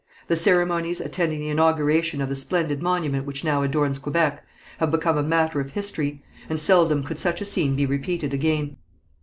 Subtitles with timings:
[0.29, 4.43] The ceremonies attending the inauguration of the splendid monument which now adorns Quebec,
[4.79, 8.77] have become a matter of history, and seldom could such a scene be repeated again.